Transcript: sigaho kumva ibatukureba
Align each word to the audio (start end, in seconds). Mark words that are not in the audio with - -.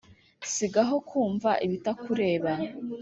sigaho 0.53 0.95
kumva 1.09 1.49
ibatukureba 1.65 2.51